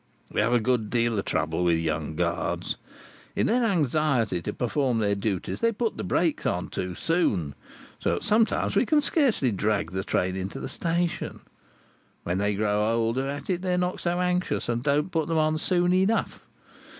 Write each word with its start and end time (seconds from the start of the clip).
We 0.31 0.41
have 0.41 0.51
a 0.51 0.59
good 0.59 0.89
deal 0.89 1.19
of 1.19 1.25
trouble 1.25 1.63
with 1.63 1.77
young 1.77 2.15
guards. 2.15 2.75
In 3.35 3.45
their 3.45 3.63
anxiety 3.63 4.41
to 4.41 4.51
perform 4.51 4.97
their 4.97 5.13
duties, 5.13 5.61
they 5.61 5.71
put 5.71 5.91
on 5.91 5.97
the 5.97 6.03
brakes 6.03 6.47
too 6.71 6.95
soon, 6.95 7.53
so 7.99 8.13
that 8.15 8.23
sometimes 8.23 8.75
we 8.75 8.83
can 8.87 8.99
scarcely 8.99 9.51
drag 9.51 9.91
the 9.91 10.03
train 10.03 10.35
into 10.35 10.59
the 10.59 10.67
station; 10.69 11.41
when 12.23 12.39
they 12.39 12.55
grow 12.55 12.83
older 12.97 13.27
at 13.27 13.47
it 13.51 13.61
they 13.61 13.75
are 13.75 13.77
not 13.77 13.99
so 13.99 14.19
anxious, 14.19 14.67
and 14.67 14.81
don't 14.81 15.11
put 15.11 15.27
them 15.27 15.37
on 15.37 15.59
soon 15.59 15.93
enough. 15.93 16.39